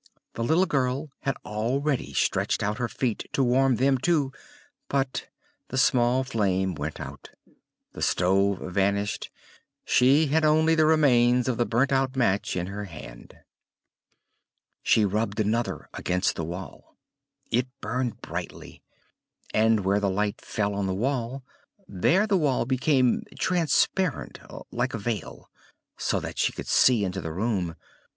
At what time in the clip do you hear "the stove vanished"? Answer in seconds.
7.93-9.29